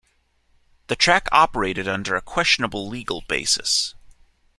[0.87, 3.93] The track operated under a questionable legal basis.